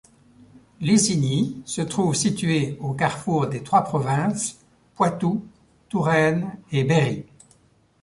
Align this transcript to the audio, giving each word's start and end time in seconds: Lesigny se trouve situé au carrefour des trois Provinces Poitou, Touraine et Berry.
Lesigny 0.79 1.61
se 1.63 1.83
trouve 1.83 2.15
situé 2.15 2.75
au 2.81 2.93
carrefour 2.95 3.45
des 3.45 3.61
trois 3.61 3.83
Provinces 3.83 4.57
Poitou, 4.95 5.45
Touraine 5.89 6.57
et 6.71 6.83
Berry. 6.83 7.23